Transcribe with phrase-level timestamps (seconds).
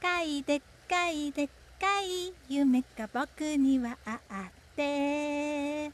[0.00, 1.48] かいでっかいでっ
[1.80, 5.90] かい夢が僕にはあって。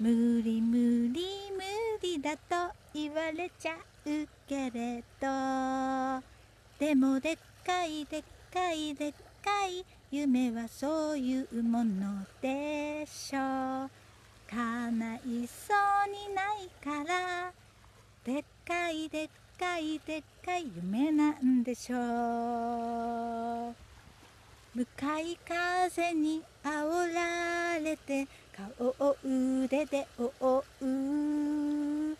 [0.00, 1.62] 無理無理無
[2.00, 3.74] 理だと言われちゃ
[4.06, 5.26] うけれど。
[6.78, 8.22] でもでっかいでっ
[8.52, 9.12] かいでっ
[9.42, 13.90] かい夢はそういうものでしょう。
[14.50, 17.52] 叶いそうにないから。
[18.24, 21.96] でっかいでっかいでっかい夢なんでしょ
[23.70, 23.74] う
[24.72, 28.28] 向かい風に煽られて
[28.78, 32.16] 顔を腕で覆う。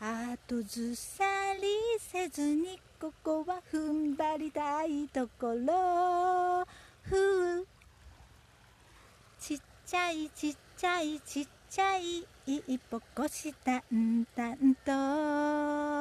[0.00, 1.24] 後ずさ
[1.54, 1.62] り
[2.00, 6.66] せずにここは踏ん張りたいところ。
[7.02, 7.66] ふう。
[9.38, 14.56] ちっちゃいちっちゃいちっちゃい一歩腰淡々
[15.92, 15.95] と。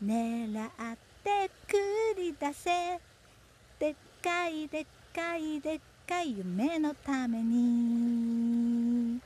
[0.00, 3.00] 狙って繰り出せ。
[3.80, 9.18] でっかいでっかいでっかい夢のために。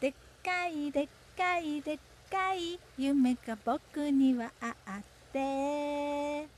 [0.00, 1.98] でっかいでっかいでっ
[2.30, 6.48] かい夢が僕にはあって。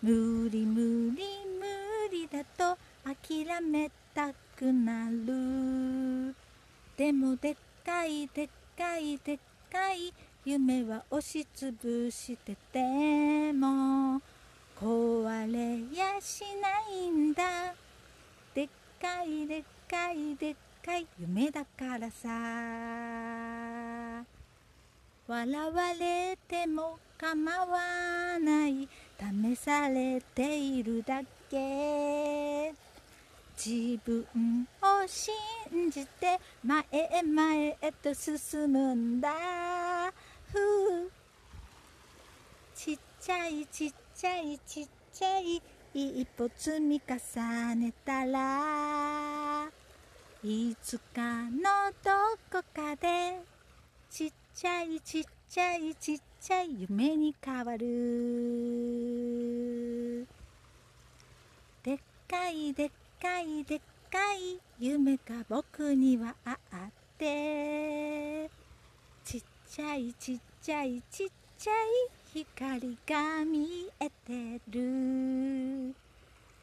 [0.00, 1.22] 無理無理
[1.60, 6.34] 無理だと諦めたくなる。
[6.96, 9.38] でもでっかいでっかいでっ
[9.70, 10.14] かい
[10.48, 14.18] 夢は押しつぶしてても
[14.80, 17.74] 壊れやしないんだ。
[18.54, 18.68] でっ
[18.98, 22.28] かいでっかいでっかい夢だからさ。
[25.26, 28.88] 笑われても構わない。
[29.20, 32.72] 試されているだけ。
[33.54, 34.24] 自分
[34.80, 39.32] を信じて前へ前へと進むんだ
[40.52, 41.10] ふう
[42.78, 45.60] ちっちゃいちっちゃいちっちゃい
[45.92, 49.68] 一歩積み重ねたら
[50.44, 51.58] いつかの
[52.04, 52.12] ど
[52.52, 53.40] こかで
[54.08, 57.78] ちっちゃいちっちゃいちっちゃい夢に変わる。
[61.82, 61.98] でっ
[62.30, 62.90] かいでっ
[63.20, 66.56] かいでっかい夢が僕にはあっ
[67.18, 68.48] て
[69.24, 71.76] ちっちゃいちっちゃいちっちゃいちゃい
[72.32, 75.92] 光が見えてる。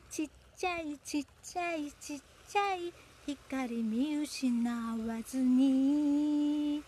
[0.09, 2.93] ちっちゃいちっちゃいちっちゃい
[3.25, 4.47] 光見失
[5.05, 6.81] わずに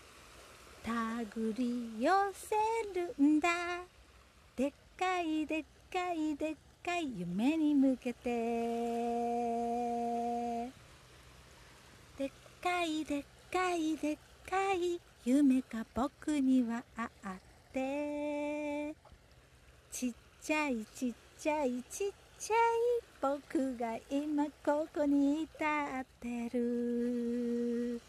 [0.82, 2.56] 手繰り寄せ
[2.98, 3.50] るんだ。
[4.56, 8.30] でっかいでっかいでっかい夢に向けて。
[12.16, 12.30] でっ
[12.62, 14.18] かいでっかいでっ
[14.48, 17.47] かい夢が僕にはあって
[20.40, 22.58] ちっちゃいちっちゃいちっちゃい
[23.20, 25.54] 僕が今ここに立
[26.00, 28.00] ってる。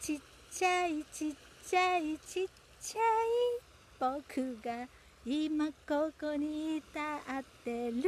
[0.00, 0.20] ちっ
[0.50, 1.32] ちゃいちっ
[1.64, 2.46] ちゃいちっ
[2.80, 3.02] ちゃい
[4.00, 4.88] 僕が
[5.24, 6.98] 今ここに立
[7.38, 8.02] ってる。